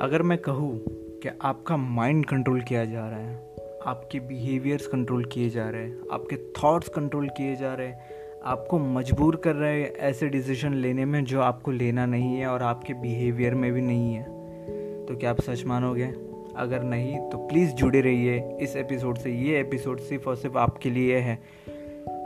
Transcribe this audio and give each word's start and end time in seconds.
अगर 0.00 0.22
मैं 0.22 0.36
कहूँ 0.38 0.78
कि 1.22 1.28
आपका 1.42 1.76
माइंड 1.76 2.24
कंट्रोल 2.26 2.60
किया 2.60 2.84
जा 2.84 3.08
रहा 3.08 3.18
है, 3.18 3.34
आपके 3.86 4.18
बिहेवियर्स 4.20 4.86
कंट्रोल 4.86 5.24
किए 5.24 5.48
जा 5.50 5.68
रहे 5.70 5.82
हैं, 5.82 5.98
आपके 6.12 6.36
थॉट्स 6.36 6.88
कंट्रोल 6.88 7.28
किए 7.28 7.54
जा 7.56 7.72
रहे 7.74 7.86
हैं, 7.86 8.40
आपको 8.44 8.78
मजबूर 8.78 9.36
कर 9.36 9.54
रहे 9.54 9.80
हैं 9.80 9.92
ऐसे 9.92 10.28
डिसीज़न 10.28 10.74
लेने 10.74 11.04
में 11.04 11.24
जो 11.24 11.40
आपको 11.40 11.70
लेना 11.70 12.06
नहीं 12.06 12.36
है 12.36 12.46
और 12.46 12.62
आपके 12.62 12.94
बिहेवियर 12.94 13.54
में 13.54 13.72
भी 13.72 13.80
नहीं 13.80 14.14
है 14.14 14.24
तो 15.06 15.16
क्या 15.16 15.30
आप 15.30 15.40
सच 15.40 15.64
मानोगे? 15.66 16.12
अगर 16.56 16.82
नहीं 16.82 17.18
तो 17.30 17.46
प्लीज़ 17.48 17.72
जुड़े 17.72 18.00
रहिए 18.00 18.58
इस 18.60 18.76
एपिसोड 18.76 19.18
से। 19.18 19.32
ये 19.32 19.60
एपिसोड 19.60 20.00
सिर्फ़ 20.00 20.28
और 20.28 20.36
सिर्फ़ 20.36 20.58
आपके 20.58 20.90
लिए 20.90 21.18
है। 21.18 21.38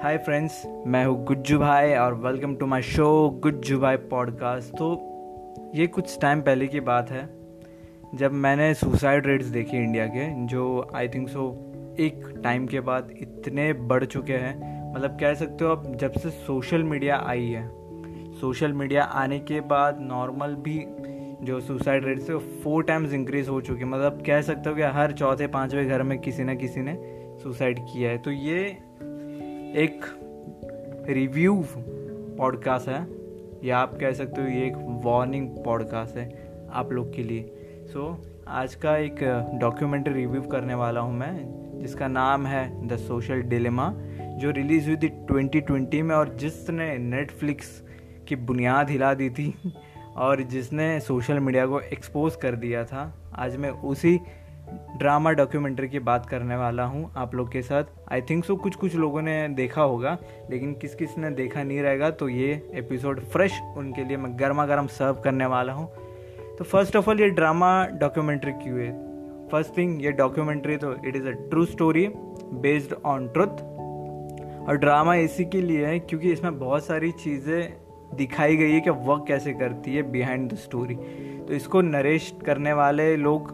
हाय 0.03 0.19
फ्रेंड्स 0.19 0.63
मैं 0.87 1.07
हूँ 1.07 1.25
गुज्जू 1.25 1.59
भाई 1.59 1.95
और 1.95 2.15
welcome 2.15 2.57
to 2.57 2.67
my 2.67 2.83
show 2.83 3.29
Gujju 3.43 3.79
Bhai 3.79 3.97
podcast 3.97 4.75
तो 4.75 4.95
ये 5.75 5.87
कुछ 5.87 6.19
टाइम 6.21 6.41
पहले 6.41 6.67
की 6.67 6.81
बात 6.81 7.11
है। 7.11 7.40
जब 8.15 8.33
मैंने 8.33 8.73
सुसाइड 8.75 9.27
रेट्स 9.27 9.47
देखे 9.47 9.77
इंडिया 9.77 10.07
के, 10.07 10.47
जो 10.47 10.91
आई 10.95 11.09
थिंक 11.09 11.29
सो 11.29 11.43
एक 12.01 12.25
टाइम 12.45 12.67
के 12.67 12.81
बाद 12.81 13.11
इतने 13.19 13.73
बढ़ 13.73 14.05
चुके 14.05 14.33
हैं। 14.33 14.93
मतलब 14.95 15.17
कह 15.21 15.35
सकते 15.35 15.65
हो 15.65 15.71
आप, 15.71 15.85
जब 15.97 16.13
से 16.13 16.31
सोशल 16.31 16.83
मीडिया 16.83 17.17
आई 17.27 17.47
है 17.47 17.69
सोशल 18.41 18.73
मीडिया 18.73 19.03
आने 19.03 19.39
के 19.39 19.61
बाद 19.61 19.99
नॉर्मल 20.01 20.55
भी 20.55 20.85
जो 21.43 21.61
सुसाइड 21.61 22.05
रेट 22.05 22.21
से 22.21 22.39
फोर 22.63 22.83
टाइम्स 22.85 23.13
इंक्रीज 23.13 23.49
हो 23.49 23.61
चुके 23.61 23.79
हैं। 23.79 23.91
मतलब 23.91 24.23
कह 24.27 24.41
सकते 24.41 24.71
हो 24.71 24.77
कि 24.77 24.83
हर 24.83 25.13
चौथे, 25.13 25.47
पाँचवें 25.47 25.89
घर 25.89 26.03
में 26.03 26.19
किसी 26.19 26.45
न 26.45 26.57
किसी 26.57 26.81
ने 26.81 26.97
सुसाइड 27.43 27.79
किया 27.79 28.11
है। 28.11 28.19
तो 28.19 28.31
ये 28.31 28.61
एक 29.77 30.05
रिव्यू 31.09 31.65
पॉडकास्ट 31.77 32.89
है, 32.89 33.07
या 33.65 33.79
आप 33.79 33.99
कह 34.01 34.13
सकते 34.13 34.43
हो 34.43 34.49
ये 34.49 34.67
एक 34.67 34.77
वार्निंग 35.05 35.49
पॉडकास्ट 35.65 36.17
है 36.17 36.29
आप 36.73 36.93
लोग 36.93 37.15
के 37.15 37.23
लिए। 37.23 37.57
सो 37.91 37.99
so, 37.99 38.47
आज 38.49 38.75
का 38.75 38.97
एक 38.97 39.19
डॉक्यूमेंट्री 39.61 40.15
रिव्यू 40.15 40.43
करने 40.43 40.75
वाला 40.75 41.01
हूँ 41.01 41.15
मैं 41.15 41.33
जिसका 41.81 42.09
नाम 42.09 42.47
है 42.47 42.89
द 42.89 42.97
सोशल 42.97 43.41
डिलेमा 43.43 43.95
जो 44.39 44.51
रिलीज़ 44.51 44.89
हुई 44.89 44.97
थी 44.97 45.61
2020 45.61 46.03
में 46.03 46.15
और 46.17 46.35
जिसने 46.35 46.99
नेटफ्लिक्स 46.99 47.83
की 48.29 48.37
बुनियाद 48.37 48.91
हिला 48.91 49.15
दी 49.15 49.31
थी 49.31 49.55
और 50.17 50.43
जिसने 50.43 51.01
सोशल 51.01 51.39
मीडिया 51.39 51.67
को 51.67 51.81
एक्सपोज 51.81 52.37
कर 52.37 52.57
दिया 52.57 52.85
था। 52.85 53.33
आज 53.35 53.57
मैं 53.57 53.71
उसी 53.71 54.21
ड्रामा 54.97 55.31
डॉक्यूमेंट्री 55.31 55.89
की 55.89 55.99
बात 55.99 56.27
करने 56.27 56.57
वाला 56.57 56.85
हूँ 56.85 57.13
आप 57.17 57.35
लोग 57.35 57.53
के 57.53 57.63
साथ। 57.63 57.85
आई 58.13 58.21
थिंक 58.21 58.45
सो 58.45 58.57
कुछ 58.57 58.75
कुछ 58.75 58.95
लोगों 58.95 59.23
ने 59.23 59.49
देखा 59.49 59.83
होगा 59.83 60.17
लेकिन 60.51 60.75
किस 60.75 60.95
किस 60.95 61.19
ने 61.19 61.31
देखा 61.31 61.63
नहीं 61.63 61.81
रहेगा 61.81 62.11
तो 62.11 62.29
ये 62.29 62.71
एपिसोड 62.75 63.21
फ्रेश 63.25 63.61
उनके 63.77 64.05
लिए 64.05 64.17
मैं 64.17 64.39
गर्मा 64.39 64.67
गर्म 64.67 64.87
सर्व 64.87 65.21
करने 65.25 65.47
वाला 65.47 65.73
हूँ। 65.73 66.10
तो 66.61 66.65
फ़र्स्ट 66.65 66.97
ऑफ़ 66.97 67.09
ऑल 67.11 67.21
ये 67.21 67.29
ड्रामा 67.31 67.69
डॉक्यूमेंट्री 67.93 68.53
क्यों 68.53 68.79
है? 68.81 68.91
फ़र्स्ट 69.49 69.77
थिंग 69.77 70.03
ये 70.05 70.11
डॉक्यूमेंट्री 70.13 70.77
तो 70.77 70.93
it 71.07 71.15
is 71.17 71.29
a 71.29 71.31
true 71.31 71.65
story 71.65 72.07
based 72.63 72.93
on 73.05 73.29
truth 73.29 73.63
और 74.69 74.77
ड्रामा 74.77 75.15
इसी 75.15 75.45
के 75.45 75.61
लिए 75.61 75.87
है 75.87 75.99
क्योंकि 75.99 76.33
इसमें 76.33 76.59
बहुत 76.59 76.85
सारी 76.87 77.11
चीज़ें 77.13 77.73
दिखाई 78.17 78.57
गई 78.57 78.73
है 78.73 78.81
कि 78.81 78.91
वर्क 78.91 79.25
कैसे 79.29 79.53
करती 79.53 79.95
है 79.95 80.03
बिहाइंड 80.03 80.53
द 80.53 80.57
स्टोरी 80.57 80.95
तो 81.49 81.55
इसको 81.55 81.81
नरेश 81.81 82.33
करने 82.47 82.73
वाले 82.73 83.17
लोग 83.17 83.51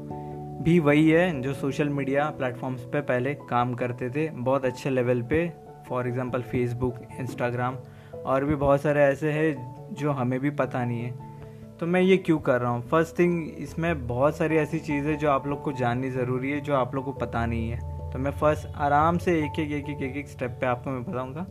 भी 0.65 0.79
वही 0.81 1.09
है 1.11 1.41
जो 1.43 1.55
सोशल 1.55 1.89
मीडिया 1.89 2.29
प्लेटफॉर्म्स 2.31 2.81
पे 2.83 3.01
पहले 3.03 3.35
काम 3.35 3.75
करते 3.75 4.11
थे, 4.11 4.29
बहुत 4.31 4.65
अच्छे 4.65 4.91
लेवल 4.91 5.23
पे 5.23 5.53
फॉर 5.89 6.09
एग्ज़ाम्पल 6.09 6.43
फेसबुक 6.43 7.01
इंस्टाग्राम 7.21 7.79
और 8.27 8.45
भी 8.45 8.55
बहुत 8.55 8.83
सारे 8.83 9.05
ऐसे 9.05 9.33
हैं 9.33 9.95
जो 9.95 10.11
हमें 10.11 10.39
भी 10.41 10.51
पता 10.51 10.85
नहीं 10.85 11.03
है। 11.03 11.36
तो 11.81 11.87
मैं 11.87 12.01
ये 12.01 12.17
क्यों 12.17 12.39
कर 12.39 12.61
रहा 12.61 12.71
हूँ? 12.71 12.83
फ़र्स्ट 12.89 13.19
थिंग 13.19 13.49
इसमें 13.59 14.07
बहुत 14.07 14.37
सारी 14.37 14.57
ऐसी 14.57 14.79
चीज़ें 14.79 15.17
जो 15.19 15.31
आप 15.31 15.47
लोग 15.47 15.63
को 15.63 15.73
जाननी 15.73 16.11
ज़रूरी 16.11 16.51
है, 16.51 16.61
जो 16.61 16.75
आप 16.75 16.95
लोग 16.95 17.05
को 17.05 17.13
पता 17.13 17.45
नहीं 17.47 17.71
है। 17.71 18.11
तो 18.13 18.19
मैं 18.19 18.31
फ़र्स्ट 18.31 18.67
आराम 18.77 19.19
से 19.19 19.39
एक 19.39 19.59
एक 19.61 19.73
एक 19.73 19.89
एक 19.91 20.03
एक 20.03 20.17
एक 20.17 20.29
स्टेप 20.29 20.57
पे 20.61 20.67
आपको 20.67 20.91
मैं 20.91 21.05
बताऊँगा। 21.05 21.47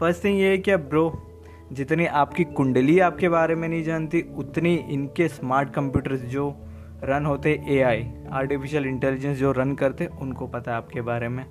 फ़र्स्ट 0.00 0.24
थिंग 0.24 0.38
ये 0.40 0.50
है 0.50 0.58
कि 0.58 0.76
ब्रो 0.76 1.12
जितनी 1.72 2.06
आपकी 2.06 2.44
कुंडली 2.44 2.98
आपके 2.98 3.28
बारे 3.28 3.54
में 3.54 3.68
नहीं 3.68 3.82
जानती, 3.84 4.22
उतनी 4.36 4.74
इनके 4.74 5.28
स्मार्ट 5.28 5.72
कंप्यूटर्स 5.74 6.20
जो 6.20 6.54
रन 7.04 7.26
होते 7.26 7.52
ए 7.68 7.80
आई 7.82 8.06
आर्टिफिशियल 8.32 8.86
इंटेलिजेंस 8.86 9.38
जो 9.38 9.52
रन 9.52 9.74
करते, 9.74 10.06
उनको 10.20 10.46
पता 10.46 10.70
है 10.70 10.76
आपके 10.76 11.00
बारे 11.00 11.28
में। 11.28 11.44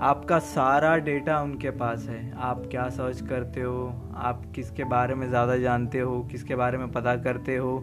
आपका 0.00 0.38
सारा 0.38 0.96
डेटा 0.96 1.40
उनके 1.40 1.70
पास 1.70 2.06
है। 2.08 2.32
आप 2.36 2.62
क्या 2.70 2.88
सर्च 2.88 3.20
करते 3.20 3.60
हो? 3.60 3.92
आप 4.14 4.42
किसके 4.54 4.84
बारे 4.84 5.14
में 5.14 5.28
ज़्यादा 5.28 5.56
जानते 5.56 5.98
हो? 5.98 6.22
किसके 6.22 6.54
बारे 6.54 6.78
में 6.78 6.90
पता 6.92 7.16
करते 7.16 7.56
हो? 7.56 7.78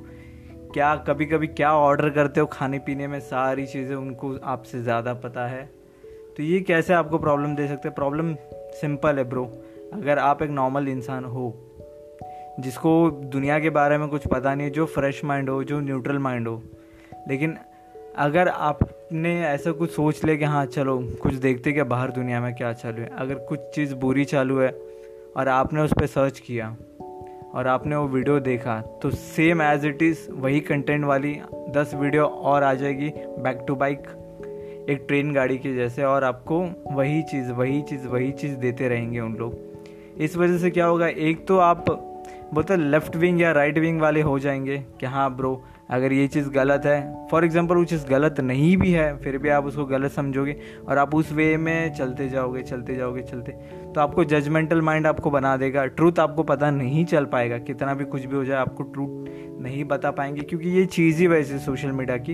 क्या 0.73 0.95
कभी 0.95 1.25
कभी 1.25 1.47
क्या 1.47 1.73
ऑर्डर 1.73 2.09
करते 2.09 2.39
हो 2.39 2.45
खाने 2.45 2.79
पीने 2.79 3.07
में? 3.07 3.19
सारी 3.19 3.65
चीज़ें 3.65 3.95
उनको 3.95 4.35
आपसे 4.37 4.81
ज़्यादा 4.83 5.13
पता 5.13 5.47
है। 5.47 5.65
तो 6.37 6.43
ये 6.43 6.59
कैसे 6.59 6.93
आपको 6.93 7.17
प्रॉब्लम 7.17 7.55
दे 7.55 7.67
सकते 7.67 7.87
हैं? 7.87 7.95
प्रॉब्लम 7.95 8.33
सिंपल 8.73 9.17
है 9.17 9.23
ब्रो 9.23 9.45
अगर 9.93 10.19
आप 10.19 10.41
एक 10.41 10.49
नॉर्मल 10.49 10.87
इंसान 10.87 11.25
हो, 11.25 11.53
जिसको 12.59 13.09
दुनिया 13.11 13.59
के 13.59 13.69
बारे 13.69 13.97
में 13.97 14.07
कुछ 14.07 14.27
पता 14.27 14.53
नहीं 14.55 14.67
है, 14.67 14.73
जो 14.73 14.85
फ्रेश 14.85 15.23
माइंड 15.25 15.49
हो, 15.49 15.63
जो 15.63 15.79
न्यूट्रल 15.79 16.17
माइंड 16.17 16.47
हो, 16.47 16.61
लेकिन 17.27 17.57
अगर 18.15 18.47
आपने 18.47 19.41
ऐसा 19.41 19.71
कुछ 19.71 19.91
सोच 19.91 20.23
लिया 20.25 20.35
कि 20.35 20.45
हाँ 20.45 20.65
चलो, 20.65 20.97
कुछ 21.21 21.33
देखते 21.33 21.71
क्या 21.71 21.83
बाहर 21.83 22.11
दुनिया 22.11 22.39
में 22.41 22.53
क्या 22.55 22.71
चालू 22.73 23.01
है। 23.01 23.09
अगर 23.17 23.35
कुछ 23.35 23.59
चीज़ 23.75 23.93
बुरी 23.95 24.25
चालू 24.25 24.59
है 24.59 24.69
और 25.37 25.47
आपने 25.47 25.81
उस 25.81 25.93
पर 25.93 26.05
सर्च 26.05 26.39
किया 26.39 26.75
और 27.53 27.67
आपने 27.67 27.95
वो 27.95 28.07
वीडियो 28.07 28.39
देखा 28.39 28.79
तो 29.01 29.09
सेम 29.09 29.61
एज 29.61 29.85
इट 29.85 30.01
इज़ 30.01 30.29
वही 30.31 30.59
कंटेंट 30.59 31.05
वाली 31.05 31.39
दस 31.69 31.91
वीडियो 31.95 32.25
और 32.25 32.63
आ 32.63 32.73
जाएगी 32.73 33.09
बैक 33.17 33.63
टू 33.67 33.75
बाइक 33.75 34.07
एक 34.89 35.05
ट्रेन 35.07 35.33
गाड़ी 35.33 35.57
की 35.57 35.75
जैसे, 35.75 36.03
और 36.03 36.23
आपको 36.23 36.59
वही 36.91 37.21
चीज़ 37.21 37.51
वही 37.51 37.81
चीज़ 37.81 38.07
वही 38.07 38.31
चीज़ 38.31 38.55
देते 38.55 38.87
रहेंगे 38.89 39.19
उन 39.19 39.33
लोग। 39.33 39.57
इस 40.17 40.37
वजह 40.37 40.57
से 40.57 40.69
क्या 40.69 40.85
होगा, 40.85 41.07
एक 41.07 41.47
तो 41.47 41.57
आप, 41.57 41.85
बोलते 42.53 42.77
लेफ़्ट 42.77 43.15
विंग 43.15 43.41
या 43.41 43.51
राइट 43.51 43.77
विंग 43.77 44.01
वाले 44.01 44.21
हो 44.21 44.39
जाएँगे 44.39 44.77
कि 44.99 45.05
हाँ 45.05 45.35
ब्रो 45.35 45.63
अगर 45.91 46.13
ये 46.13 46.27
चीज़ 46.27 46.49
गलत 46.49 46.85
है 46.85 47.27
फॉर 47.31 47.45
एग्ज़ाम्पल 47.45 47.75
वो 47.75 47.83
चीज़ 47.85 48.05
गलत 48.07 48.39
नहीं 48.39 48.75
भी 48.77 48.91
है, 48.91 49.17
फिर 49.17 49.37
भी 49.37 49.49
आप 49.49 49.65
उसको 49.65 49.85
गलत 49.85 50.11
समझोगे 50.11 50.55
और 50.87 50.97
आप 50.97 51.15
उस 51.15 51.31
वे 51.31 51.55
में 51.57 51.93
चलते 51.93 52.29
जाओगे 52.29 52.61
चलते 52.63 52.95
जाओगे, 52.95 53.21
चलते 53.21 53.51
तो 53.93 54.01
आपको 54.01 54.23
जजमेंटल 54.25 54.81
माइंड 54.81 55.07
आपको 55.07 55.31
बना 55.31 55.55
देगा। 55.57 55.85
ट्रूथ 55.85 56.19
आपको 56.19 56.43
पता 56.43 56.71
नहीं 56.71 57.05
चल 57.05 57.25
पाएगा, 57.25 57.57
कितना 57.59 57.93
भी 57.93 58.05
कुछ 58.05 58.25
भी 58.25 58.35
हो 58.35 58.43
जाए, 58.45 58.57
आपको 58.57 58.83
ट्रूथ 58.83 59.59
नहीं 59.61 59.83
बता 59.85 60.11
पाएँगे, 60.11 60.41
क्योंकि 60.41 60.69
ये 60.69 60.85
चीज़ 60.87 61.19
ही 61.19 61.27
वैसे 61.27 61.59
सोशल 61.59 61.91
मीडिया 61.91 62.17
की 62.19 62.33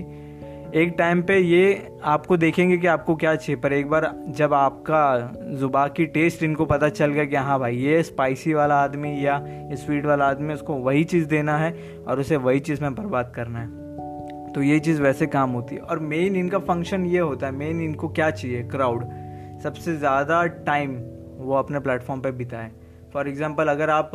एक 0.68 0.94
टाइम 0.98 1.20
पे 1.22 1.36
ये 1.38 1.96
आपको 2.04 2.36
देखेंगे 2.36 2.76
कि 2.78 2.86
आपको 2.86 3.14
क्या 3.16 3.34
चाहिए, 3.34 3.60
पर 3.60 3.72
एक 3.72 3.88
बार 3.90 4.10
जब 4.28 4.54
आपका 4.54 5.32
जुबा 5.58 5.86
की 5.88 6.06
टेस्ट 6.06 6.42
इनको 6.42 6.64
पता 6.66 6.88
चल 6.88 7.12
गया 7.12 7.24
कि 7.24 7.36
हाँ 7.36 7.58
भाई, 7.60 7.76
ये 7.76 8.02
स्पाइसी 8.02 8.54
वाला 8.54 8.76
आदमी 8.76 9.12
या 9.26 9.40
स्वीट 9.74 10.06
वाला 10.06 10.26
आदमी, 10.26 10.54
उसको 10.54 10.74
वही 10.74 11.04
चीज़ 11.04 11.26
देना 11.28 11.56
है 11.58 11.72
और 12.08 12.20
उसे 12.20 12.36
वही 12.38 12.60
चीज़ 12.60 12.82
में 12.82 12.94
बर्बाद 12.94 13.32
करना 13.36 13.58
है। 13.58 14.52
तो 14.52 14.62
ये 14.62 14.78
चीज़ 14.80 15.02
वैसे 15.02 15.26
काम 15.28 15.50
होती 15.50 15.74
है। 15.74 15.80
और 15.80 15.98
मेन 16.00 16.36
इनका 16.36 16.58
फ़ंक्शन 16.58 17.06
ये 17.06 17.18
होता 17.20 17.46
है 17.46 17.52
मेन 17.52 17.80
इनको 17.80 18.08
क्या 18.08 18.30
चाहिए? 18.30 18.62
क्राउड 18.64 19.04
सबसे 19.62 19.96
ज़्यादा 19.96 20.44
टाइम 20.66 20.96
वो 21.38 21.54
अपने 21.54 21.80
प्लेटफॉर्म 21.80 22.20
पर 22.20 22.32
बिताए। 22.32 22.70
फॉर 23.14 23.28
एग्ज़ाम्पल 23.28 23.68
अगर 23.68 23.90
आप 23.90 24.10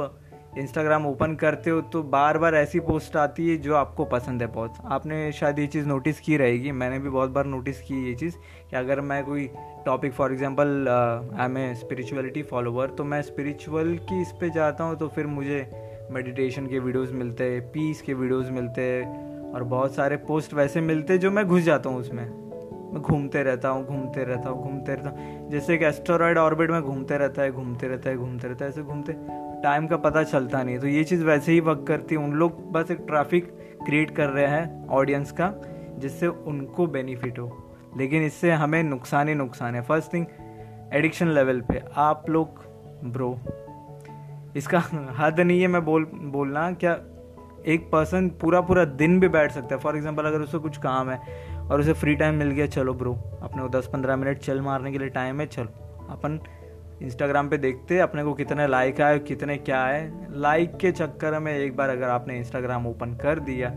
इंस्टाग्राम 0.57 1.05
ओपन 1.05 1.33
करते 1.35 1.69
हो 1.69 1.79
तो 1.81 2.01
बार 2.03 2.37
बार 2.37 2.55
ऐसी 2.55 2.79
पोस्ट 2.79 3.15
आती 3.17 3.49
है 3.49 3.55
जो 3.57 3.75
आपको 3.75 4.05
पसंद 4.05 4.41
है 4.41 4.47
बहुत। 4.47 4.73
आपने 4.85 5.31
शायद 5.31 5.59
ये 5.59 5.67
चीज़ 5.67 5.87
नोटिस 5.87 6.19
की 6.19 6.37
रहेगी। 6.37 6.71
मैंने 6.71 6.99
भी 6.99 7.09
बहुत 7.09 7.29
बार 7.29 7.45
नोटिस 7.45 7.81
की 7.81 8.05
ये 8.07 8.13
चीज़ 8.15 8.35
कि 8.69 8.75
अगर 8.75 9.01
मैं 9.01 9.23
कोई 9.25 9.49
topic 9.85 10.13
for 10.13 10.33
example 10.33 10.87
I 10.87 11.45
am 11.45 11.57
a 11.57 11.73
spirituality 11.75 12.43
follower 12.43 12.89
तो 12.89 13.03
मैं 13.03 13.21
स्पिरिचुअल 13.21 13.97
की 14.09 14.21
इस 14.21 14.31
पर 14.31 14.49
जाता 14.49 14.83
हूँ 14.83 14.97
तो 14.97 15.07
फिर 15.07 15.27
मुझे 15.27 15.65
मेडिटेशन 16.11 16.67
के 16.67 16.79
वीडियोस 16.79 17.11
मिलते 17.11 17.43
हैं 17.43 17.61
पीस 17.71 18.01
के 18.01 18.13
वीडियोस 18.13 18.49
मिलते 18.49 18.81
हैं 18.81 19.51
और 19.53 19.63
बहुत 19.63 19.95
सारे 19.95 20.17
पोस्ट 20.17 20.53
वैसे 20.53 20.81
मिलते 20.81 21.17
जो 21.17 21.31
मैं 21.31 21.45
घुस 21.47 21.61
जाता 21.61 21.89
हूँ 21.89 21.99
उसमें। 21.99 22.25
मैं 22.93 23.01
घूमते 23.01 23.43
रहता 23.43 23.69
हूँ, 23.69 23.85
घूमते 23.85 24.23
रहता 24.23 24.49
हूँ, 24.49 24.63
घूमते 24.63 24.95
रहता 24.95 25.09
हूँ। 25.09 25.49
जैसे 25.51 25.73
एक 25.75 25.83
एस्ट्रॉयड 25.83 26.37
ऑर्बिट 26.37 26.71
में 26.71 26.81
घूमते 26.81 27.17
रहता 27.17 27.41
है, 27.41 27.51
घूमते 27.51 27.87
रहता 27.87 28.09
है, 28.09 28.17
घूमते 28.17 28.47
रहता 28.47 28.65
है, 28.65 28.71
ऐसे 28.71 28.83
घूमते। 28.83 29.13
टाइम 29.63 29.87
का 29.87 29.97
पता 29.97 30.23
चलता 30.23 30.63
नहीं 30.63 30.79
तो 30.79 30.87
ये 30.87 31.03
चीज़ 31.03 31.23
वैसे 31.25 31.51
ही 31.51 31.59
वर्क 31.59 31.85
करती 31.87 32.15
है। 32.15 32.21
उन 32.21 32.31
लोग 32.31 32.71
बस 32.71 32.91
एक 32.91 32.97
ट्रैफ़िक 33.07 33.45
क्रिएट 33.85 34.15
कर 34.15 34.29
रहे 34.29 34.47
हैं 34.47 34.87
ऑडियंस 34.87 35.31
का, 35.31 35.53
जिससे 35.99 36.27
उनको 36.27 36.87
बेनिफिट 36.87 37.39
हो। 37.39 37.47
लेकिन 37.97 38.23
इससे 38.23 38.51
हमें 38.51 38.81
नुकसान 38.83 39.27
ही 39.27 39.35
नुकसान 39.35 39.75
है। 39.75 39.81
फ़र्स्ट 39.81 40.13
थिंग 40.13 40.25
एडिक्शन 40.93 41.27
लेवल 41.27 41.61
पे। 41.61 41.81
आप 41.95 42.29
लोग 42.29 42.61
ब्रो 43.11 43.37
इसका 44.55 44.79
हद 45.17 45.39
नहीं 45.39 45.61
है 45.61 45.67
मैं 45.67 45.83
बोल, 45.85 46.05
बोलना। 46.13 46.71
क्या 46.73 46.93
एक 47.65 47.89
पर्सन 47.91 48.27
पूरा 48.41 48.61
पूरा 48.61 48.85
दिन 48.85 49.19
भी 49.19 49.27
बैठ 49.27 49.51
सकता 49.51 49.75
है? 49.75 49.81
फॉर 49.81 49.95
एग्ज़ाम्पल 49.95 50.23
अगर 50.23 50.41
उसे 50.41 50.57
कुछ 50.57 50.77
काम 50.77 51.09
है 51.09 51.19
और 51.59 51.79
उसे 51.79 51.93
फ्री 51.93 52.15
टाइम 52.15 52.35
मिल 52.35 52.51
गया, 52.51 52.65
चलो 52.67 52.93
ब्रो 52.93 53.13
अपने 53.41 53.61
को 53.61 53.69
दस 53.69 53.89
पंद्रह 53.93 54.15
मिनट 54.15 54.37
चल 54.37 54.61
मारने 54.61 54.91
के 54.91 54.97
लिए 54.97 55.09
टाइम 55.09 55.39
है, 55.41 55.47
चलो। 55.47 56.07
अपन 56.09 56.39
इंस्टाग्राम 57.03 57.49
पे 57.49 57.57
देखते 57.57 57.95
हैं 57.95 58.01
अपने 58.01 58.23
को 58.23 58.33
कितने 58.33 58.67
लाइक 58.67 59.01
आए, 59.01 59.19
कितने 59.19 59.57
क्या 59.57 59.83
आए। 59.83 60.11
लाइक 60.31 60.77
के 60.77 60.91
चक्कर 60.91 61.39
में 61.39 61.57
एक 61.57 61.75
बार 61.75 61.89
अगर 61.89 62.09
आपने 62.09 62.37
इंस्टाग्राम 62.37 62.87
ओपन 62.87 63.13
कर 63.13 63.39
दिया, 63.39 63.69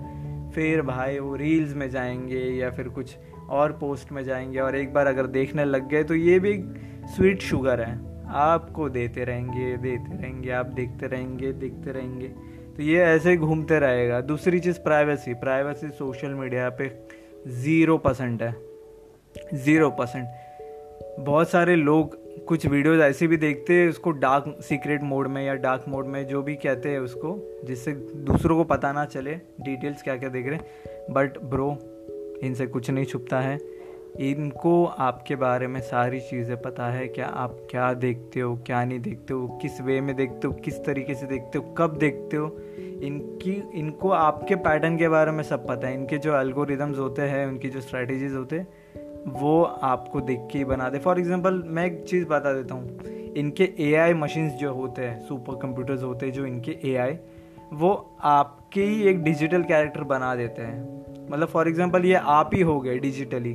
फिर 0.55 0.83
भाई 0.83 1.19
वो 1.19 1.35
रील्स 1.37 1.75
में 1.75 1.91
जाएँगे 1.91 2.39
या 2.39 2.71
फिर 2.71 2.89
कुछ 2.89 3.17
और 3.51 3.73
पोस्ट 3.73 4.13
में 4.13 4.25
जाएँगे 4.25 4.59
और 4.59 4.77
एक 4.77 4.93
बार 4.93 5.07
अगर 5.07 5.27
देखने 5.27 5.65
लग 5.65 5.89
गए 5.89 6.05
तो 6.05 6.15
ये 6.15 6.39
भी 6.39 6.65
स्वीट 7.07 7.43
शुगर 7.43 7.81
है। 7.81 7.99
आपको 8.29 8.89
देते 8.89 9.25
रहेंगे 9.25 9.77
देते 9.77 10.17
रहेंगे, 10.17 10.51
आप 10.51 10.67
देखते 10.67 11.07
रहेंगे 11.07 11.53
देखते 11.53 11.93
रहेंगे। 11.93 12.29
तो 12.77 12.83
ये 12.83 12.99
ऐसे 12.99 13.31
ही 13.31 13.37
घूमते 13.37 13.79
रहेगा। 13.79 14.21
दूसरी 14.21 14.61
चीज़ 14.61 14.79
प्राइवेसी 14.81 15.35
प्राइवेसी 15.35 15.89
सोशल 15.89 16.29
मीडिया 16.29 16.71
पे 16.71 16.91
ज़ीरो 17.47 17.99
परसेंट 17.99 18.43
है। 18.43 18.57
ज़ीरो 19.55 19.91
परसेंट 19.91 20.29
बहुत 21.21 21.51
सारे 21.51 21.77
लोग 21.77 22.26
कुछ 22.37 22.67
वीडियोस 22.67 23.01
ऐसे 23.01 23.27
भी 23.27 23.37
देखते 23.37 23.75
हैं 23.75 23.89
उसको 23.89 24.11
डार्क 24.11 24.59
सीक्रेट 24.63 25.03
मोड 25.03 25.27
में 25.27 25.47
या 25.47 25.55
डार्क 25.55 25.85
मोड 25.89 26.07
में, 26.07 26.27
जो 26.27 26.43
भी 26.43 26.55
कहते 26.55 26.89
हैं 26.89 26.99
उसको, 26.99 27.61
जिससे 27.65 27.93
दूसरों 27.93 28.57
को 28.57 28.65
पता 28.65 28.93
ना 28.93 29.05
चले 29.05 29.35
डिटेल्स 29.61 30.03
क्या 30.03 30.17
क्या 30.17 30.29
देख 30.29 30.47
रहे 30.47 30.57
हैं। 30.57 30.65
बट 31.11 31.39
ब्रो 31.39 31.79
इनसे 32.43 32.67
कुछ 32.67 32.91
नहीं 32.91 33.05
छुपता 33.05 33.41
है। 33.41 33.77
इनको 34.21 34.85
आपके 34.85 35.37
बारे 35.37 35.67
में 35.67 35.81
सारी 35.81 36.21
चीज़ें 36.21 36.57
पता 36.63 36.87
है, 36.87 37.09
क्या 37.09 37.27
आप 37.27 37.57
क्या 37.71 37.93
देखते 37.95 38.41
हो, 38.41 38.57
क्या 38.57 38.85
नहीं 38.85 39.01
देखते 39.01 39.35
हो, 39.35 39.49
किस 39.63 39.81
वे 39.81 40.01
में 40.01 40.17
देखते 40.17 40.49
हो, 40.49 40.53
किस 40.55 40.85
तरीके 40.85 41.15
से 41.15 41.27
देखते 41.27 41.59
हो, 41.59 41.75
कब 41.79 41.97
देखते 41.99 42.37
हो। 42.37 42.57
इनकी, 43.03 43.63
इनको 43.75 44.11
आपके 44.11 44.55
पैटर्न 44.55 44.97
के 44.99 45.09
बारे 45.09 45.33
में 45.33 45.45
सब 45.45 45.67
पता 45.67 45.89
है। 45.89 45.95
इनके 45.95 46.19
जो 46.19 46.37
एल्गोरिदम्स 46.41 46.99
होते 46.99 47.23
हैं, 47.23 47.47
उनकी 47.47 47.69
जो 47.69 47.81
स्ट्रैटेजीज 47.81 48.35
होते 48.35 48.59
हैं 48.59 48.69
वो 49.29 49.63
आपको 49.63 50.21
देख 50.21 50.41
के 50.53 50.65
बना 50.65 50.89
दे। 50.89 50.99
फॉर 50.99 51.19
एग्ज़ाम्पल 51.19 51.63
मैं 51.67 51.85
एक 51.87 52.03
चीज़ 52.05 52.25
बता 52.27 52.53
देता 52.53 52.75
हूँ। 52.75 53.35
इनके 53.37 53.65
ए 53.81 53.95
आई 53.95 54.15
मशीन्स 54.15 54.53
जो 54.55 54.73
होते 54.75 55.03
हैं 55.03 55.21
सुपर 55.21 55.57
कंप्यूटर्स 55.63 56.03
होते 56.03 56.27
हैं, 56.27 56.33
जो 56.33 56.47
इनके 56.47 56.79
ए 56.85 56.95
आई 56.97 57.17
वो 57.73 57.91
आपके 58.25 58.83
ही 58.83 59.03
एक 59.03 59.23
डिजिटल 59.23 59.63
कैरेक्टर 59.63 60.05
बना 60.05 60.35
देते 60.35 60.63
हैं। 60.63 61.29
मतलब 61.31 61.49
फॉर 61.49 61.69
एग्ज़ाम्पल 61.69 62.05
ये 62.05 62.15
आप 62.15 62.51
ही 62.55 62.61
हो 62.63 62.81
गए 62.81 62.99
डिजिटली 62.99 63.55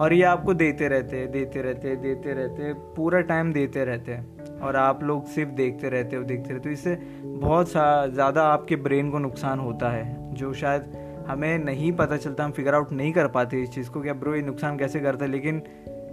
और 0.00 0.12
ये 0.12 0.22
आपको 0.24 0.54
देते 0.54 0.88
रहते 0.88 1.16
हैं, 1.16 1.30
देते 1.32 1.62
रहते 1.62 1.88
हैं, 1.88 2.00
देते 2.00 2.32
रहते 2.34 2.62
हैं, 2.62 2.74
पूरा 2.94 3.20
टाइम 3.22 3.52
देते 3.52 3.84
रहते 3.84 4.12
हैं, 4.12 4.60
और 4.60 4.76
आप 4.76 5.02
लोग 5.02 5.24
सिर्फ़ 5.26 5.50
देखते 5.52 5.88
रहते 5.88 6.16
हो, 6.16 6.22
देखते 6.22 6.54
रहते 6.54 6.68
हो। 6.68 6.72
इससे 6.72 6.94
बहुत 7.26 7.70
ज़्यादा 7.70 8.42
आपके 8.44 8.76
ब्रेन 8.78 9.10
को 9.10 9.18
नुकसान 9.18 9.58
होता 9.58 9.90
है, 9.90 10.34
जो 10.34 10.52
शायद 10.54 11.05
हमें 11.28 11.58
नहीं 11.58 11.92
पता 11.92 12.16
चलता, 12.16 12.44
हम 12.44 12.52
फिगर 12.52 12.74
आउट 12.74 12.92
नहीं 12.92 13.12
कर 13.12 13.26
पाते 13.28 13.62
इस 13.62 13.70
चीज़ 13.70 13.90
को 13.90 14.00
कि 14.00 14.12
ब्रो 14.12 14.34
ये 14.34 14.42
नुकसान 14.42 14.78
कैसे 14.78 15.00
करता 15.00 15.24
है। 15.24 15.30
लेकिन 15.30 15.62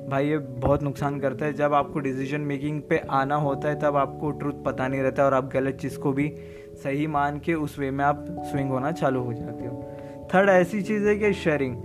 भाई 0.09 0.27
ये 0.27 0.37
बहुत 0.37 0.83
नुकसान 0.83 1.19
करता 1.19 1.45
है। 1.45 1.53
जब 1.53 1.73
आपको 1.73 1.99
डिसीज़न 1.99 2.41
मेकिंग 2.41 2.81
पे 2.81 2.97
आना 3.09 3.35
होता 3.35 3.69
है, 3.69 3.79
तब 3.79 3.95
आपको 3.95 4.31
ट्रुथ 4.31 4.63
पता 4.65 4.87
नहीं 4.87 5.01
रहता 5.01 5.25
और 5.25 5.33
आप 5.33 5.49
गलत 5.53 5.75
चीज़ 5.75 5.97
को 5.97 6.11
भी 6.11 6.27
सही 6.83 7.07
मान 7.07 7.39
के 7.39 7.53
उस 7.53 7.79
वे 7.79 7.91
में 7.91 8.05
आप 8.05 8.25
स्विंग 8.51 8.69
होना 8.69 8.91
चालू 8.91 9.23
हो 9.23 9.33
जाते 9.33 9.65
हो। 9.65 9.81
थर्ड 10.33 10.49
ऐसी 10.49 10.81
चीज़ 10.81 11.07
है 11.07 11.15
कि 11.15 11.33
शेयरिंग 11.33 11.75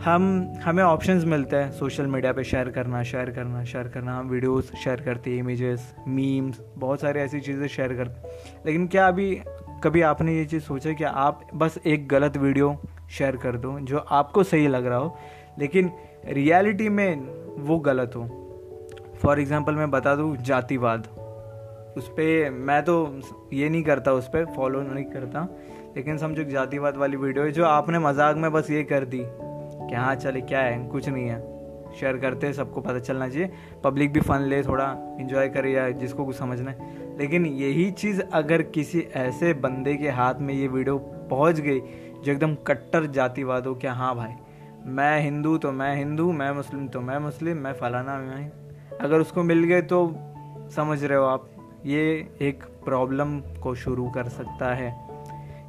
हम, 0.00 0.52
हमें 0.64 0.82
ऑप्शंस 0.84 1.24
मिलते 1.24 1.56
हैं 1.56 1.70
सोशल 1.72 2.06
मीडिया 2.06 2.32
पे 2.32 2.44
शेयर 2.44 2.68
करना 2.68 3.02
शेयर 3.02 3.30
करना 3.30 3.64
शेयर 3.64 3.88
करना। 3.88 4.18
हम 4.18 4.28
वीडियोस 4.28 4.72
शेयर 4.74 5.00
करते 5.00 5.30
हैं 5.30 5.38
इमेजेस 5.38 5.94
मीम्स 6.08 6.60
बहुत 6.76 7.00
सारी 7.00 7.20
ऐसी 7.20 7.40
चीज़ें 7.40 7.66
शेयर 7.66 7.94
करते 7.94 8.28
लेकिन 8.66 8.86
क्या 8.86 9.06
अभी 9.08 9.40
कभी 9.84 10.02
आपने 10.02 10.36
ये 10.36 10.44
चीज़ 10.44 10.62
सोचा 10.62 10.92
कि 10.92 11.04
आप 11.04 11.40
बस 11.54 11.78
एक 11.86 12.08
गलत 12.08 12.36
वीडियो 12.36 12.76
शेयर 13.10 13.36
कर 13.36 13.56
दो 13.56 13.78
जो 13.80 13.98
आपको 13.98 14.42
सही 14.42 14.68
लग 14.68 14.86
रहा 14.86 14.98
हो, 14.98 15.16
लेकिन 15.58 15.90
रियलिटी 16.28 16.88
में 16.88 17.26
वो 17.58 17.78
गलत 17.78 18.12
हो? 18.16 18.24
फॉर 19.22 19.40
एग्ज़ाम्पल 19.40 19.74
मैं 19.74 19.90
बता 19.90 20.14
दूँ, 20.16 20.36
जातिवाद। 20.36 21.06
उस 21.96 22.08
पर 22.08 22.50
मैं 22.50 22.82
तो 22.82 23.20
ये 23.52 23.68
नहीं 23.68 23.82
करता, 23.82 24.12
उस 24.12 24.28
पर 24.28 24.44
फॉलो 24.56 24.82
नहीं 24.82 25.04
करता, 25.04 25.46
लेकिन 25.96 26.18
समझो 26.18 26.44
जातिवाद 26.44 26.96
वाली 26.96 27.16
वीडियो 27.16 27.44
है 27.44 27.52
जो 27.52 27.64
आपने 27.64 27.98
मज़ाक 27.98 28.36
में 28.36 28.52
बस 28.52 28.70
ये 28.70 28.82
कर 28.82 29.04
दी, 29.04 29.22
कि 29.22 29.94
हाँ 29.94 30.14
चले, 30.14 30.40
क्या 30.40 30.60
है? 30.60 30.86
कुछ 30.88 31.08
नहीं 31.08 31.28
है। 31.28 31.53
शेयर 31.94 32.16
करते 32.18 32.46
हैं, 32.46 32.54
सबको 32.54 32.80
पता 32.80 32.98
चलना 33.00 33.28
चाहिए। 33.28 33.50
पब्लिक 33.84 34.12
भी 34.12 34.20
फन 34.20 34.42
ले, 34.42 34.62
थोड़ा 34.62 34.86
इन्जॉय 35.20 35.48
करे 35.48 35.72
या 35.72 35.88
जिसको 35.92 36.24
कुछ 36.24 36.36
समझना 36.36 36.70
है 36.70 36.92
लेकिन 37.18 37.46
यही 37.46 37.90
चीज़ 37.92 38.20
अगर 38.22 38.62
किसी 38.64 39.00
ऐसे 39.16 39.52
बंदे 39.56 39.94
के 39.96 40.08
हाथ 40.10 40.40
में 40.40 40.54
ये 40.54 40.68
वीडियो 40.68 40.96
पहुँच 41.30 41.60
गई, 41.60 41.80
जो 41.80 42.32
एकदम 42.32 42.54
कट्टर 42.66 43.06
जातिवाद 43.08 43.66
हो 43.66 43.74
क्या 43.74 43.92
हाँ 43.92 44.14
भाई, 44.16 44.32
मैं 44.86 45.20
हिंदू 45.20 45.56
तो 45.58 45.72
मैं 45.72 45.94
हिंदू, 45.96 46.30
मैं 46.32 46.50
मुस्लिम 46.52 46.86
तो 46.88 47.00
मैं 47.00 47.18
मुस्लिम, 47.20 47.56
मैं 47.56 47.72
फलाना 47.72 48.18
मैं 48.18 48.50
अगर 48.98 49.20
उसको 49.20 49.42
मिल 49.42 49.64
गए 49.64 49.82
तो 49.82 50.06
समझ 50.74 51.02
रहे 51.04 51.18
हो 51.18 51.24
आप, 51.24 51.48
ये 51.86 52.28
एक 52.42 52.62
प्रॉब्लम 52.84 53.38
को 53.62 53.74
शुरू 53.76 54.08
कर 54.10 54.28
सकता 54.30 54.74
है। 54.74 54.88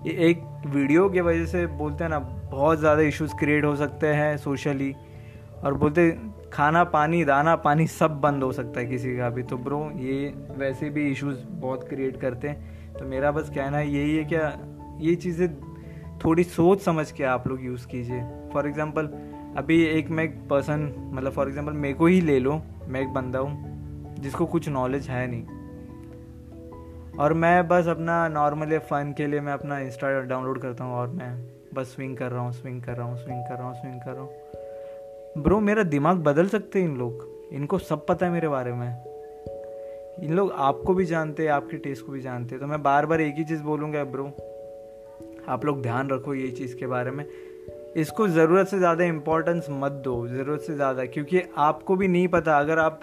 ये 0.06 0.12
एक 0.30 0.42
वीडियो 0.68 1.07
की 1.10 1.21
वजह 1.21 1.45
से 1.45 1.66
बोलते 1.68 2.04
हैं 2.04 2.10
ना, 2.12 2.19
बहुत 2.19 2.80
ज़्यादा 2.80 3.01
इश्यूज़ 3.04 3.36
क्रिएट 3.36 3.66
हो 3.66 3.75
सकते 3.75 4.07
हैं 4.07 4.36
सोशली 4.38 4.94
और 5.66 5.74
बोलते 5.74 6.10
खाना, 6.54 6.84
पानी, 6.84 7.24
दाना, 7.26 7.56
पानी 7.58 7.86
सब 7.88 8.20
बंद 8.22 8.44
हो 8.44 8.52
सकता 8.52 8.80
है 8.80 8.86
किसी 8.86 9.16
का 9.18 9.30
भी। 9.30 9.44
तो 9.44 9.58
ब्रो 9.58 9.80
ये 10.00 10.34
वैसे 10.58 10.90
भी 10.90 11.10
इश्यूज़ 11.12 11.38
बहुत 11.62 11.88
क्रिएट 11.90 12.20
करते 12.22 12.48
हैं। 12.48 12.94
तो 12.94 13.06
मेरा 13.06 13.32
बस 13.32 13.50
कहना 13.50 13.80
यही 13.80 14.16
है, 14.18 14.24
क्या 14.24 14.58
ये 15.02 15.16
चीज़ें 15.16 15.48
थोड़ी 16.26 16.44
सोच 16.44 16.82
समझ 16.82 17.12
के 17.12 17.24
आप 17.24 17.48
लोग 17.48 17.64
यूज़ 17.66 17.88
कीजिए। 17.88 18.22
फॉर 18.54 18.68
एग्ज़ाम्पल 18.68 19.10
अभी 19.58 19.82
एक 19.84 20.10
मैं 20.10 20.24
एक 20.24 20.38
पर्सन 20.50 20.92
मतलब 21.14 21.32
फॉर 21.32 21.48
एग्ज़ाम्पल 21.48 21.74
मेरे 21.74 21.94
को 21.94 22.06
ही 22.06 22.22
ले 22.22 22.40
लो, 22.40 22.62
मैं 22.88 23.02
एक 23.02 23.14
बंदा 23.14 23.40
हूँ, 23.40 24.16
जिसको 24.20 24.46
कुछ 24.46 24.70
नॉलेज 24.70 25.10
है 25.10 25.28
नहीं। 25.28 25.44
और 27.16 27.34
मैं 27.34 27.68
बस 27.68 27.88
अपना 27.88 28.28
नॉर्मली 28.28 28.78
फ़न 28.80 29.14
के 29.18 29.28
लिए 29.28 29.42
मैं 29.42 29.54
अपना 29.54 29.80
इंस्टा 29.80 30.20
डाउनलोड 30.22 30.62
करता 30.62 30.84
हूँ 30.84 30.94
और 30.94 31.08
मैं 31.10 31.36
बस 31.74 31.96
स्विंग 31.96 32.18
कर 32.18 32.32
रहा 32.32 32.42
हूँ 32.42 32.52
स्विंग 32.54 32.82
कर 32.84 32.98
रहा 32.98 33.08
हूँ 33.08 33.18
स्विंग 33.18 33.44
कर 33.44 33.58
रहा 33.58 33.68
हूँ 33.68 33.76
स्विंग 33.76 34.00
कर 34.02 34.12
रहा 34.12 34.22
हूँ। 34.22 34.55
ब्रो 35.38 35.60
मेरा 35.60 35.84
दिमाग 35.84 36.18
बदल 36.18 36.48
सकते 36.48 36.82
हैं 36.82 36.90
इन 36.90 36.96
लोग? 36.98 37.24
इनको 37.54 37.78
सब 37.78 38.06
पता 38.06 38.26
है 38.26 38.32
मेरे 38.32 38.48
बारे 38.48 38.74
में। 38.74 38.88
इन 40.24 40.34
लोग 40.34 40.52
आपको 40.52 40.94
भी 40.94 41.06
जानते 41.06 41.44
हैं, 41.44 41.50
आपके 41.50 41.78
टेस्ट 41.78 42.06
को 42.06 42.12
भी 42.12 42.22
जानते 42.22 42.56
हैं। 42.56 42.62
तो 42.62 42.68
मैं 42.68 42.82
बार 42.84 43.06
बार 43.06 43.22
एक 43.22 43.36
ही 43.36 43.44
चीज़ 43.44 43.62
बोलूँगा 43.64 44.04
ब्रो 44.04 44.26
आप 45.50 45.66
लोग 45.66 45.82
ध्यान 45.82 46.10
रखो 46.10 46.34
ये 46.34 46.48
चीज़ 46.52 46.76
के 46.76 46.88
बारे 46.88 47.12
में। 47.12 47.26
इसको 47.98 48.28
ज़रूरत 48.28 48.68
से 48.68 48.78
ज़्यादा 48.78 49.04
इम्पोर्टेंस 49.04 49.68
मत 49.70 49.92
दो, 49.92 50.28
ज़रूरत 50.28 50.62
से 50.62 50.76
ज़्यादा। 50.76 51.06
क्योंकि 51.06 51.42
आपको 51.58 51.96
भी 51.96 52.08
नहीं 52.08 52.28
पता, 52.28 52.60
अगर 52.60 52.80
आप 52.80 53.00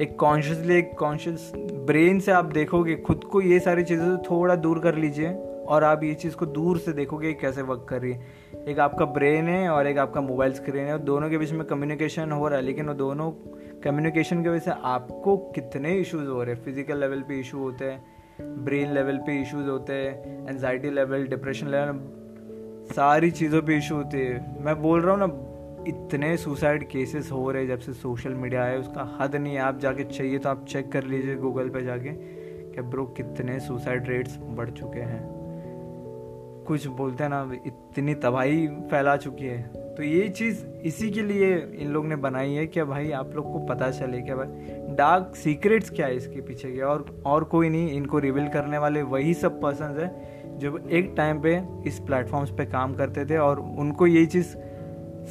एक 0.00 0.16
कॉन्शियसली 0.16 0.74
एक 0.74 0.94
कॉन्शियस 0.98 1.52
ब्रेन 1.86 2.20
से 2.20 2.32
आप 2.32 2.44
देखोगे, 2.44 2.96
खुद 2.96 3.24
को 3.24 3.40
ये 3.40 3.60
सारी 3.60 3.82
चीज़ें 3.82 4.16
से 4.16 4.22
थोड़ा 4.30 4.54
दूर 4.56 4.78
कर 4.78 4.94
लीजिए। 4.94 5.32
और 5.68 5.84
आप 5.84 6.04
ये 6.04 6.14
चीज़ 6.14 6.36
को 6.36 6.46
दूर 6.46 6.78
से 6.78 6.92
देखोगे 6.92 7.32
कैसे 7.32 7.62
वर्क 7.62 7.86
कर 7.88 8.00
रही 8.00 8.12
है। 8.12 8.39
एक 8.68 8.78
आपका 8.78 9.04
ब्रेन 9.04 9.48
है 9.48 9.68
और 9.68 9.86
एक 9.86 9.98
आपका 9.98 10.20
मोबाइल 10.20 10.52
स्क्रीन 10.52 10.84
है, 10.84 10.92
और 10.92 10.98
दोनों 11.00 11.28
के 11.30 11.38
बीच 11.38 11.52
में 11.52 11.64
कम्युनिकेशन 11.66 12.32
हो 12.32 12.48
रहा 12.48 12.58
है, 12.58 12.64
लेकिन 12.64 12.86
वो 12.86 12.94
दोनों 12.94 13.30
कम्युनिकेशन 13.84 14.42
की 14.42 14.48
वजह 14.48 14.58
से 14.58 14.70
आपको 14.84 15.36
कितने 15.54 15.94
इश्यूज़ 15.94 16.28
हो 16.28 16.42
रहे 16.42 16.54
हैं? 16.54 16.62
फ़िज़िकल 16.64 17.00
लेवल 17.00 17.22
पे 17.22 17.38
इशू 17.40 17.58
होते 17.58 17.84
हैं 17.84 18.64
ब्रेन 18.64 18.92
लेवल 18.94 19.16
पे 19.16 19.40
इश्यूज़ 19.42 19.68
होते 19.68 19.92
हैं 19.92 20.48
एनजाइटी 20.48 20.90
लेवल 20.90 21.26
डिप्रेशन 21.26 21.68
लेवल 21.68 22.00
सारी 22.94 23.30
चीज़ों 23.30 23.62
पे 23.62 23.76
इशू 23.78 23.96
होते 23.96 24.18
हैं। 24.18 24.64
मैं 24.64 24.80
बोल 24.82 25.00
रहा 25.00 25.14
हूँ 25.14 25.20
ना, 25.20 25.46
इतने 25.88 26.36
सुसाइड 26.36 26.88
केसेस 26.88 27.30
हो 27.32 27.50
रहे 27.50 27.66
जब 27.66 27.78
से 27.78 27.92
सोशल 27.92 28.34
मीडिया 28.34 28.62
आया 28.64 28.78
उसका 28.78 29.18
हद 29.20 29.36
नहीं 29.36 29.54
है। 29.54 29.60
आप 29.60 29.78
जाके 29.78 30.04
चाहिए 30.04 30.38
तो 30.38 30.48
आप 30.48 30.66
चेक 30.68 30.92
कर 30.92 31.04
लीजिए 31.04 31.36
गूगल 31.36 31.68
पे 31.68 31.82
जाके 31.82 32.12
कि 32.74 32.82
ब्रो 32.82 33.04
कितने 33.16 33.60
सुसाइड 33.60 34.08
रेट्स 34.08 34.38
बढ़ 34.40 34.70
चुके 34.70 35.00
हैं। 35.00 35.39
कुछ 36.66 36.86
बोलते 36.86 37.22
हैं 37.24 37.30
ना 37.30 37.40
इतनी 37.66 38.14
तबाही 38.14 38.66
फैला 38.90 39.16
चुकी 39.16 39.44
है। 39.44 39.62
तो 39.94 40.02
ये 40.02 40.28
चीज़ 40.28 40.64
इसी 40.84 41.10
के 41.10 41.22
लिए 41.22 41.56
इन 41.78 41.88
लोग 41.88 42.06
ने 42.06 42.16
बनाई 42.16 42.52
है 42.52 42.66
कि 42.66 42.82
भाई 42.82 43.10
आप 43.10 43.34
लोग 43.34 43.52
को 43.52 43.58
पता 43.66 43.90
चले 43.90 44.20
कि 44.22 44.34
भाई 44.34 44.94
डार्क 44.96 45.36
सीक्रेट्स 45.36 45.90
क्या 45.90 46.06
है 46.06 46.16
इसके 46.16 46.40
पीछे 46.40 46.70
के, 46.72 46.80
और 46.80 47.22
और 47.26 47.44
कोई 47.44 47.68
नहीं, 47.68 47.90
इनको 47.92 48.18
रिवील 48.18 48.48
करने 48.48 48.78
वाले 48.78 49.02
वही 49.02 49.34
सब 49.34 49.60
पर्सन 49.60 49.98
है 50.00 50.58
जो 50.58 50.78
एक 50.90 51.12
टाइम 51.16 51.40
पे 51.42 51.60
इस 51.86 51.98
प्लेटफॉर्म्स 51.98 52.50
पे 52.50 52.66
काम 52.66 52.94
करते 52.94 53.24
थे, 53.24 53.36
और 53.36 53.60
उनको 53.60 54.06
ये 54.06 54.26
चीज़ 54.26 54.56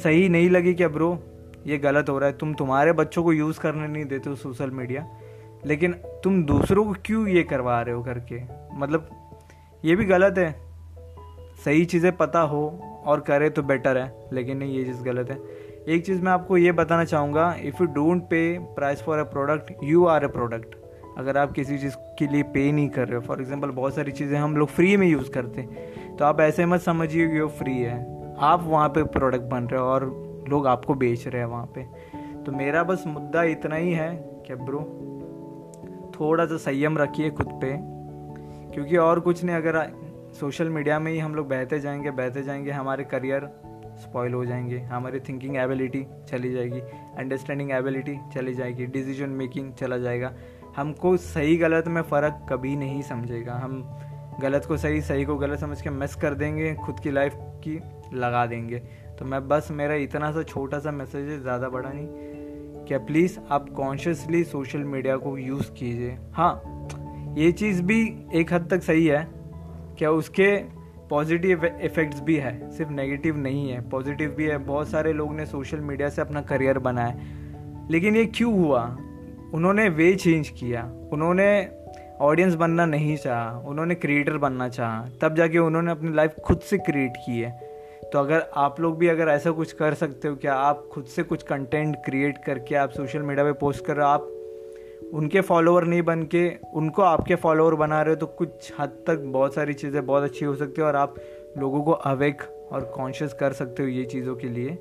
सही 0.02 0.28
नहीं 0.28 0.50
लगी 0.50 0.74
क्या 0.74 0.88
ब्रो 0.88 1.18
ये 1.66 1.78
गलत 1.78 2.08
हो 2.08 2.18
रहा 2.18 2.28
है। 2.28 2.36
तुम 2.38 2.54
तुम्हारे 2.54 2.92
बच्चों 2.92 3.24
को 3.24 3.32
यूज़ 3.32 3.60
करने 3.60 3.88
नहीं 3.88 4.04
देते 4.04 4.30
हो 4.30 4.36
सोशल 4.36 4.70
मीडिया 4.70 5.06
लेकिन 5.66 5.92
तुम 6.24 6.42
दूसरों 6.44 6.84
को 6.84 6.94
क्यों 7.04 7.26
ये 7.28 7.42
करवा 7.42 7.80
रहे 7.82 7.94
हो 7.94 8.02
करके? 8.02 8.40
मतलब 8.74 9.08
ये 9.84 9.96
भी 9.96 10.04
गलत 10.04 10.38
है। 10.38 10.69
सही 11.64 11.84
चीज़ें 11.84 12.16
पता 12.16 12.40
हो 12.42 12.62
और 13.06 13.20
करे 13.20 13.50
तो 13.50 13.62
बेटर 13.62 13.96
है, 13.96 14.12
लेकिन 14.32 14.56
नहीं, 14.56 14.76
ये 14.76 14.84
चीज़ 14.84 15.02
गलत 15.02 15.30
है। 15.30 15.38
एक 15.88 16.04
चीज़ 16.06 16.22
मैं 16.22 16.32
आपको 16.32 16.56
ये 16.56 16.72
बताना 16.72 17.04
चाहूँगा 17.04 17.54
if 17.62 17.82
you 17.82 17.86
don't 17.88 18.22
pay 18.22 18.58
price 18.76 19.02
for 19.02 19.18
a 19.18 19.22
product 19.24 19.84
you 19.84 20.04
are 20.06 20.24
a 20.24 20.28
product 20.28 20.74
अगर 21.18 21.36
आप 21.36 21.52
किसी 21.52 21.78
चीज़ 21.78 21.94
के 22.18 22.26
लिए 22.26 22.42
पे 22.54 22.70
नहीं 22.72 22.88
कर 22.88 23.08
रहे 23.08 23.16
हो 23.16 23.20
फॉर 23.20 23.40
एग्ज़ाम्पल 23.40 23.70
बहुत 23.70 23.94
सारी 23.94 24.12
चीज़ें 24.12 24.38
हम 24.38 24.56
लोग 24.56 24.68
फ्री 24.68 24.96
में 24.96 25.06
यूज़ 25.06 25.30
करते 25.30 25.60
हैं 25.60 26.16
तो 26.16 26.24
आप 26.24 26.40
ऐसे 26.40 26.66
मत 26.66 26.80
समझिए 26.80 27.28
कि 27.28 27.40
वो 27.40 27.48
फ्री 27.58 27.76
है। 27.78 27.98
आप 28.40 28.64
वहाँ 28.66 28.88
पे 28.88 29.02
प्रोडक्ट 29.10 29.42
बन 29.44 29.64
रहे 29.64 29.80
हो 29.80 29.86
और 29.86 30.04
लोग 30.48 30.66
आपको 30.66 30.94
बेच 30.94 31.26
रहे 31.26 31.42
हैं 31.42 31.48
वहाँ 31.48 31.66
पे। 31.74 31.82
तो 32.44 32.52
मेरा 32.52 32.82
बस 32.82 33.04
मुद्दा 33.06 33.42
इतना 33.44 33.76
ही 33.76 33.92
है 33.92 34.10
कि 34.46 34.54
ब्रो 34.56 34.80
थोड़ा 36.14 36.46
सा 36.46 36.56
संयम 36.56 36.98
रखिए 36.98 37.30
खुद 37.30 37.48
पे, 37.62 37.72
क्योंकि 38.74 38.96
और 38.98 39.20
कुछ 39.20 39.42
नहीं, 39.44 39.56
अगर 39.56 39.76
सोशल 40.32 40.68
मीडिया 40.68 40.98
में 40.98 41.10
ही 41.12 41.18
हम 41.18 41.34
लोग 41.34 41.48
बहते 41.48 41.78
जाएँगे 41.80 42.10
बहते 42.10 42.42
जाएँगे, 42.42 42.70
हमारे 42.70 43.04
करियर 43.04 43.48
स्पॉइल 44.02 44.34
हो 44.34 44.44
जाएँगे, 44.44 44.78
हमारी 44.78 45.20
थिंकिंग 45.20 45.56
एबिलिटी 45.56 46.04
चली 46.28 46.52
जाएगी 46.52 46.80
अंडरस्टैंडिंग 47.18 47.70
एबिलिटी 47.70 48.16
चली 48.34 48.54
जाएगी 48.54 48.86
डिसीज़न 48.86 49.30
मेकिंग 49.30 49.72
चला 49.72 49.98
जाएगा। 49.98 50.32
हमको 50.76 51.16
सही 51.16 51.56
गलत 51.56 51.88
में 51.88 52.02
फ़र्क 52.02 52.46
कभी 52.50 52.76
नहीं 52.76 53.02
समझेगा। 53.02 53.54
हम 53.54 53.82
गलत 54.40 54.64
को 54.64 54.76
सही 54.76 55.00
सही 55.00 55.24
को 55.24 55.36
गलत 55.36 55.58
समझ 55.58 55.80
के 55.82 55.90
मिस 55.90 56.14
कर 56.14 56.34
देंगे, 56.34 56.74
खुद 56.74 57.00
की 57.00 57.10
लाइफ 57.10 57.34
की 57.64 57.80
लगा 58.14 58.46
देंगे। 58.46 58.78
तो 59.18 59.24
मैं 59.24 59.46
बस 59.48 59.68
मेरा 59.70 59.94
इतना 59.94 60.30
सा 60.32 60.42
छोटा 60.42 60.78
सा 60.78 60.90
मैसेज 60.90 61.28
है, 61.28 61.40
ज़्यादा 61.42 61.68
बड़ा 61.68 61.90
नहीं 61.92 62.08
क्या 62.86 62.98
प्लीज़ 62.98 63.38
आप 63.50 63.68
कॉन्शियसली 63.70 64.44
सोशल 64.44 64.84
मीडिया 64.84 65.16
को 65.16 65.36
यूज़ 65.38 65.70
कीजिए। 65.72 66.16
हाँ 66.32 66.86
ये 67.38 67.52
चीज़ 67.52 67.82
भी 67.82 68.00
एक 68.34 68.52
हद 68.52 68.68
तक 68.70 68.82
सही 68.82 69.06
है 69.06 69.39
क्या 70.00 70.10
उसके 70.10 70.56
पॉजिटिव 71.10 71.64
इफ़ेक्ट्स 71.64 72.20
भी 72.20 72.36
है? 72.36 72.70
सिर्फ़ 72.70 72.92
नेगेटिव 72.92 73.36
नहीं 73.36 73.70
है। 73.70 73.88
पॉजिटिव 73.88 74.30
भी 74.30 74.44
है। 74.44 74.58
बहुत 74.58 74.88
सारे 74.88 75.12
लोग 75.12 75.34
ने 75.34 75.46
सोशल 75.46 75.78
मीडिया 75.78 76.08
से 76.08 76.22
अपना 76.22 76.42
करियर 76.42 76.78
बनाया। 76.78 77.14
लेकिन 77.90 78.16
ये 78.16 78.26
क्यों 78.26 78.54
हुआ? 78.54 78.96
उन्होंने 79.54 79.88
वे 79.88 80.14
चेंज 80.14 80.48
किया। 80.48 80.92
उन्होंने 81.12 81.68
ऑडियंस 82.20 82.54
बनना 82.54 82.86
नहीं 82.86 83.16
चाहा। 83.16 83.58
उन्होंने 83.58 83.94
क्रिएटर 83.94 84.36
बनना 84.38 84.68
चाहा। 84.68 85.08
तब 85.22 85.34
जाके 85.34 85.58
उन्होंने 85.58 85.90
अपनी 85.90 86.12
लाइफ 86.12 86.34
खुद 86.44 86.60
से 86.60 86.78
क्रिएट 86.78 87.12
की 87.16 87.40
है। 87.40 87.50
तो 88.12 88.18
अगर 88.18 88.46
आप 88.56 88.80
लोग 88.80 88.98
भी 88.98 89.08
अगर 89.08 89.28
ऐसा 89.28 89.50
कुछ 89.50 89.72
कर 89.72 89.94
सकते 89.94 90.28
हो, 90.28 90.36
क्या 90.36 90.54
आप 90.54 90.88
खुद 90.92 91.04
से 91.04 91.22
कुछ 91.22 91.42
कंटेंट 91.42 91.96
क्रिएट 91.96 92.38
करके 92.46 92.74
आप 92.74 92.90
सोशल 92.90 93.22
मीडिया 93.22 93.44
पे 93.44 93.52
पोस्ट 93.52 93.86
कर 93.86 93.96
रहे 93.96 94.06
हो? 94.06 94.12
आप 94.12 94.39
उनके 95.14 95.40
फॉलोअर 95.40 95.84
नहीं 95.84 96.02
बन 96.02 96.22
के 96.22 96.52
उनको 96.74 97.02
आपके 97.02 97.34
फॉलोअर 97.34 97.74
बना 97.74 98.02
रहे 98.02 98.14
हो 98.14 98.20
तो 98.20 98.26
कुछ 98.26 98.72
हद 98.78 98.88
तक 98.88 99.18
बहुत 99.18 99.54
सारी 99.54 99.72
चीज़ें 99.72 100.06
बहुत 100.06 100.22
अच्छी 100.22 100.44
हो 100.44 100.54
सकती 100.54 100.80
है 100.80 100.86
और 100.86 100.96
आप 100.96 101.14
लोगों 101.58 101.82
को 101.82 101.92
अवेक 101.92 102.42
और 102.72 102.84
कॉन्शियस 102.84 103.32
कर 103.32 103.52
सकते 103.52 103.82
हो 103.82 103.88
ये 103.88 104.04
चीज़ों 104.04 104.36
के 104.36 104.48
लिए। 104.48 104.78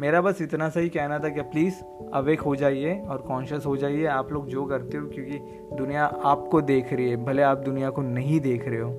मेरा 0.00 0.20
बस 0.20 0.42
इतना 0.42 0.68
सा 0.68 0.80
ही 0.80 0.88
कहना 0.88 1.18
था 1.18 1.28
कि 1.28 1.40
प्लीज़ 1.40 1.74
अवेक 2.12 2.40
हो 2.40 2.56
जाइए 2.56 3.00
और 3.00 3.18
कॉन्शियस 3.18 3.66
हो 3.66 3.76
जाइए। 3.76 4.06
आप 4.06 4.32
लोग 4.32 4.46
जो 4.46 4.64
करते 4.64 4.98
हो, 4.98 5.06
क्योंकि 5.06 5.38
दुनिया 5.76 6.04
आपको 6.04 6.60
देख 6.60 6.92
रही 6.92 7.10
है, 7.10 7.24
भले 7.24 7.42
आप 7.42 7.58
दुनिया 7.58 7.90
को 7.90 8.02
नहीं 8.02 8.40
देख 8.40 8.68
रहे 8.68 8.80
हो। 8.80 8.92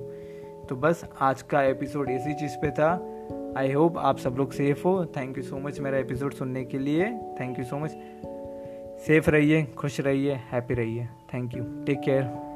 तो 0.68 0.76
बस 0.76 1.04
आज 1.20 1.42
का 1.42 1.62
एपिसोड 1.62 2.10
इसी 2.10 2.34
चीज़ 2.34 2.56
पे 2.56 2.70
था। 2.70 2.90
आई 3.56 3.72
होप 3.72 3.98
आप 3.98 4.18
सब 4.18 4.34
लोग 4.38 4.52
सेफ़ 4.52 4.82
हो। 4.84 5.04
थैंक 5.06 5.38
यू 5.38 5.44
सो 5.44 5.56
मच 5.56 5.80
मेरा 5.80 5.98
एपिसोड 5.98 6.32
सुनने 6.32 6.64
के 6.64 6.78
लिए। 6.78 7.04
Thank 7.40 7.58
you 7.58 7.64
so 7.64 7.76
much 7.76 7.96
safe 9.06 9.30
रहिए 9.30 9.62
खुश 9.78 10.00
रहिए 10.00 10.34
हैप्पी 10.52 10.74
रहिए. 10.74 11.08
Thank 11.34 11.54
you 11.56 11.64
take 11.86 12.00
care 12.00 12.49